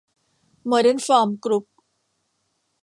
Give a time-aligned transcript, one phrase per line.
[0.67, 1.65] โมเดอร์นฟอร์มกรุ๊ป